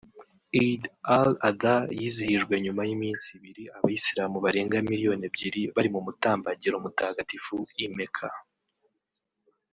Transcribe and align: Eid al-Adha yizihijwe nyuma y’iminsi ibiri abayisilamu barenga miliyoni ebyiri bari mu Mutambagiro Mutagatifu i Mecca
Eid 0.61 0.83
al-Adha 1.17 1.75
yizihijwe 1.99 2.53
nyuma 2.65 2.81
y’iminsi 2.89 3.27
ibiri 3.37 3.63
abayisilamu 3.77 4.37
barenga 4.45 4.75
miliyoni 4.89 5.23
ebyiri 5.29 5.61
bari 5.75 5.89
mu 5.95 5.99
Mutambagiro 6.05 6.75
Mutagatifu 6.83 7.55
i 7.83 7.85
Mecca 7.97 8.29